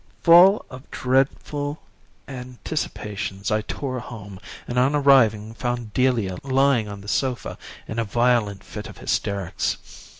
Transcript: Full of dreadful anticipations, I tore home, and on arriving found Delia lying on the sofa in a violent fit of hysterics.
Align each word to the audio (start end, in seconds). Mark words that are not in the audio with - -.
Full 0.23 0.65
of 0.71 0.89
dreadful 0.89 1.79
anticipations, 2.27 3.51
I 3.51 3.61
tore 3.61 3.99
home, 3.99 4.39
and 4.67 4.79
on 4.79 4.95
arriving 4.95 5.53
found 5.53 5.93
Delia 5.93 6.37
lying 6.41 6.87
on 6.87 7.01
the 7.01 7.07
sofa 7.07 7.55
in 7.87 7.99
a 7.99 8.03
violent 8.03 8.63
fit 8.63 8.87
of 8.87 8.97
hysterics. 8.97 9.77